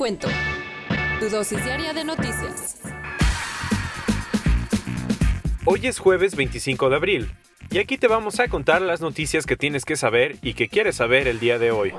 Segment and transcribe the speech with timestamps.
[0.00, 0.28] cuento.
[1.20, 2.80] Tu dosis diaria de noticias.
[5.66, 7.30] Hoy es jueves 25 de abril,
[7.70, 10.96] y aquí te vamos a contar las noticias que tienes que saber y que quieres
[10.96, 11.92] saber el día de hoy.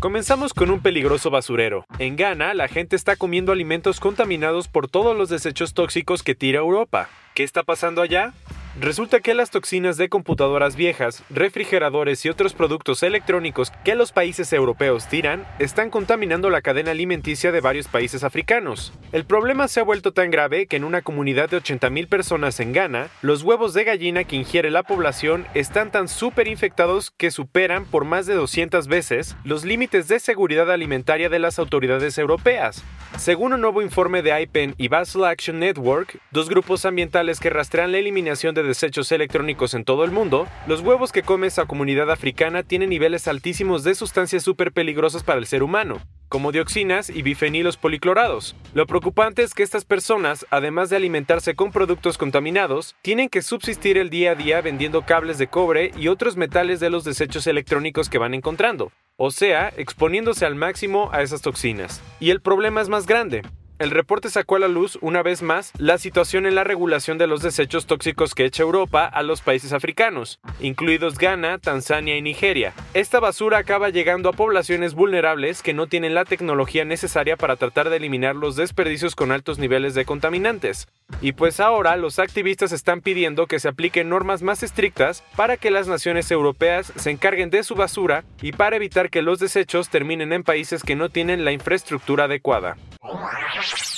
[0.00, 1.86] Comenzamos con un peligroso basurero.
[1.98, 6.58] En Ghana, la gente está comiendo alimentos contaminados por todos los desechos tóxicos que tira
[6.58, 7.08] Europa.
[7.32, 8.34] ¿Qué está pasando allá?
[8.80, 14.52] Resulta que las toxinas de computadoras viejas, refrigeradores y otros productos electrónicos que los países
[14.52, 18.92] europeos tiran están contaminando la cadena alimenticia de varios países africanos.
[19.12, 22.72] El problema se ha vuelto tan grave que en una comunidad de 80.000 personas en
[22.72, 27.84] Ghana, los huevos de gallina que ingiere la población están tan súper infectados que superan
[27.84, 32.82] por más de 200 veces los límites de seguridad alimentaria de las autoridades europeas.
[33.18, 37.92] Según un nuevo informe de IPEN y Basel Action Network, dos grupos ambientales que rastrean
[37.92, 42.10] la eliminación de desechos electrónicos en todo el mundo, los huevos que come esa comunidad
[42.10, 47.22] africana tienen niveles altísimos de sustancias súper peligrosas para el ser humano, como dioxinas y
[47.22, 48.56] bifenilos policlorados.
[48.74, 53.98] Lo preocupante es que estas personas, además de alimentarse con productos contaminados, tienen que subsistir
[53.98, 58.08] el día a día vendiendo cables de cobre y otros metales de los desechos electrónicos
[58.08, 62.02] que van encontrando, o sea, exponiéndose al máximo a esas toxinas.
[62.18, 63.42] Y el problema es más grande.
[63.80, 67.26] El reporte sacó a la luz, una vez más, la situación en la regulación de
[67.26, 72.72] los desechos tóxicos que echa Europa a los países africanos, incluidos Ghana, Tanzania y Nigeria.
[72.94, 77.90] Esta basura acaba llegando a poblaciones vulnerables que no tienen la tecnología necesaria para tratar
[77.90, 80.86] de eliminar los desperdicios con altos niveles de contaminantes.
[81.20, 85.72] Y pues ahora los activistas están pidiendo que se apliquen normas más estrictas para que
[85.72, 90.32] las naciones europeas se encarguen de su basura y para evitar que los desechos terminen
[90.32, 92.76] en países que no tienen la infraestructura adecuada.
[93.14, 93.93] Oh, my God.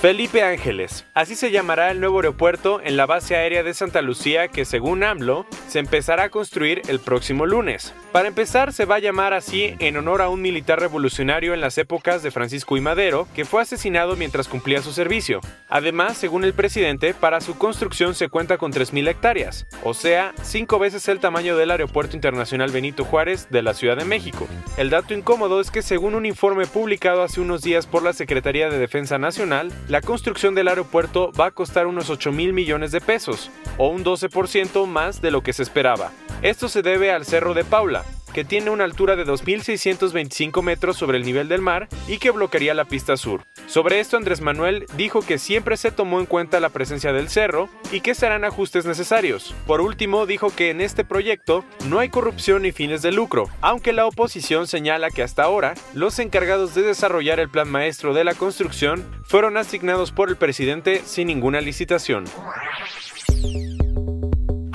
[0.00, 1.06] Felipe Ángeles.
[1.14, 5.02] Así se llamará el nuevo aeropuerto en la base aérea de Santa Lucía que según
[5.02, 7.94] AMLO se empezará a construir el próximo lunes.
[8.12, 11.78] Para empezar se va a llamar así en honor a un militar revolucionario en las
[11.78, 15.40] épocas de Francisco y Madero que fue asesinado mientras cumplía su servicio.
[15.68, 20.78] Además, según el presidente, para su construcción se cuenta con 3.000 hectáreas, o sea, cinco
[20.78, 24.46] veces el tamaño del Aeropuerto Internacional Benito Juárez de la Ciudad de México.
[24.76, 28.68] El dato incómodo es que según un informe publicado hace unos días por la Secretaría
[28.68, 33.00] de Defensa Nacional, la construcción del aeropuerto va a costar unos 8 mil millones de
[33.00, 36.10] pesos, o un 12% más de lo que se esperaba.
[36.42, 38.04] Esto se debe al Cerro de Paula,
[38.36, 42.74] que tiene una altura de 2.625 metros sobre el nivel del mar y que bloquearía
[42.74, 43.46] la pista sur.
[43.66, 47.70] Sobre esto Andrés Manuel dijo que siempre se tomó en cuenta la presencia del cerro
[47.90, 49.54] y que serán ajustes necesarios.
[49.66, 53.94] Por último, dijo que en este proyecto no hay corrupción ni fines de lucro, aunque
[53.94, 58.34] la oposición señala que hasta ahora los encargados de desarrollar el plan maestro de la
[58.34, 62.24] construcción fueron asignados por el presidente sin ninguna licitación.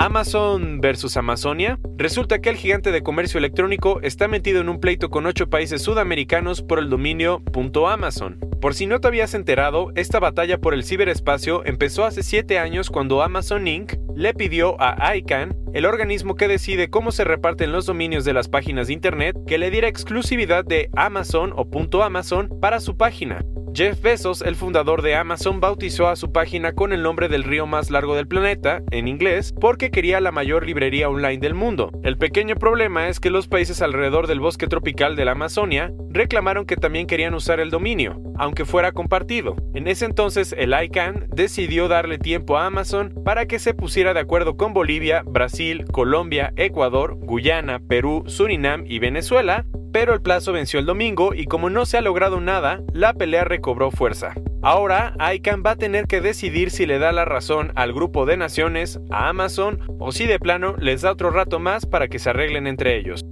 [0.01, 1.79] Amazon versus Amazonia.
[1.95, 5.83] Resulta que el gigante de comercio electrónico está metido en un pleito con ocho países
[5.83, 7.43] sudamericanos por el dominio
[7.87, 8.39] .amazon.
[8.59, 12.89] Por si no te habías enterado, esta batalla por el ciberespacio empezó hace 7 años
[12.89, 13.93] cuando Amazon Inc.
[14.15, 18.49] le pidió a ICANN, el organismo que decide cómo se reparten los dominios de las
[18.49, 21.69] páginas de Internet, que le diera exclusividad de Amazon o
[22.01, 23.45] .amazon para su página.
[23.73, 27.65] Jeff Bezos, el fundador de Amazon, bautizó a su página con el nombre del río
[27.65, 31.89] más largo del planeta, en inglés, porque quería la mayor librería online del mundo.
[32.03, 36.65] El pequeño problema es que los países alrededor del bosque tropical de la Amazonia reclamaron
[36.65, 39.55] que también querían usar el dominio, aunque fuera compartido.
[39.73, 44.19] En ese entonces, el ICANN decidió darle tiempo a Amazon para que se pusiera de
[44.19, 50.79] acuerdo con Bolivia, Brasil, Colombia, Ecuador, Guyana, Perú, Surinam y Venezuela pero el plazo venció
[50.79, 54.33] el domingo y como no se ha logrado nada, la pelea recobró fuerza.
[54.61, 58.37] Ahora, ICANN va a tener que decidir si le da la razón al grupo de
[58.37, 62.29] naciones, a Amazon, o si de plano les da otro rato más para que se
[62.29, 63.25] arreglen entre ellos.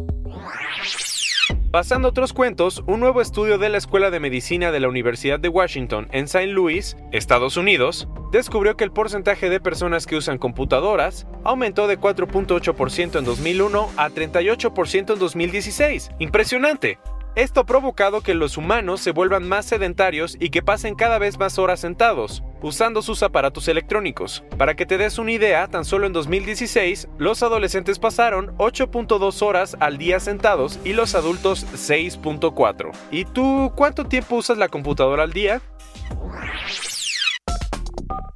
[1.72, 5.40] Pasando a otros cuentos, un nuevo estudio de la Escuela de Medicina de la Universidad
[5.40, 6.48] de Washington en St.
[6.48, 13.20] Louis, Estados Unidos, descubrió que el porcentaje de personas que usan computadoras aumentó de 4.8%
[13.20, 16.12] en 2001 a 38% en 2016.
[16.20, 17.00] ¡Impresionante!
[17.36, 21.38] Esto ha provocado que los humanos se vuelvan más sedentarios y que pasen cada vez
[21.38, 22.44] más horas sentados.
[22.62, 24.44] usando sus aparatos electrónicos.
[24.58, 29.78] Para que te des una idea, tan solo en 2016, los adolescentes pasaron 8.2 horas
[29.80, 32.92] al día sentados y los adultos 6.4.
[33.12, 35.62] ¿Y tú cuánto tiempo usas la computadora al día?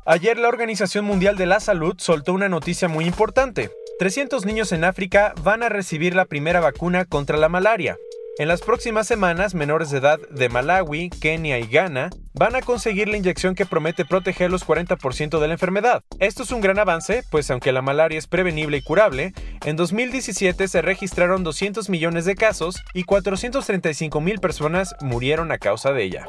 [0.05, 3.71] Ayer la Organización Mundial de la Salud soltó una noticia muy importante.
[3.99, 7.95] 300 niños en África van a recibir la primera vacuna contra la malaria.
[8.37, 13.07] En las próximas semanas, menores de edad de Malawi, Kenia y Ghana van a conseguir
[13.07, 16.03] la inyección que promete proteger los 40% de la enfermedad.
[16.19, 19.33] Esto es un gran avance, pues aunque la malaria es prevenible y curable,
[19.63, 25.93] en 2017 se registraron 200 millones de casos y 435 mil personas murieron a causa
[25.93, 26.25] de ella.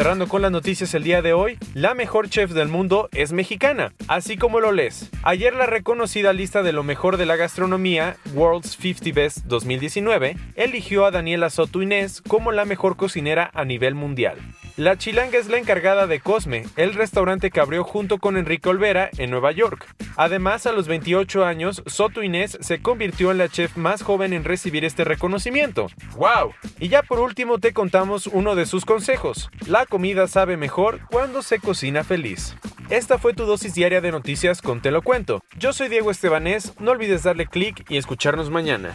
[0.00, 3.92] Cerrando con las noticias el día de hoy, la mejor chef del mundo es mexicana,
[4.08, 5.10] así como lo lees.
[5.24, 11.04] Ayer la reconocida lista de lo mejor de la gastronomía, World's 50 Best 2019, eligió
[11.04, 14.38] a Daniela Soto Inés como la mejor cocinera a nivel mundial.
[14.80, 19.10] La chilanga es la encargada de Cosme, el restaurante que abrió junto con Enrique Olvera
[19.18, 19.86] en Nueva York.
[20.16, 24.42] Además, a los 28 años, Soto Inés se convirtió en la chef más joven en
[24.42, 25.88] recibir este reconocimiento.
[26.16, 26.54] ¡Wow!
[26.78, 29.50] Y ya por último te contamos uno de sus consejos.
[29.66, 32.56] La comida sabe mejor cuando se cocina feliz.
[32.88, 35.42] Esta fue tu dosis diaria de noticias con Te lo cuento.
[35.58, 38.94] Yo soy Diego Estebanés, no olvides darle clic y escucharnos mañana.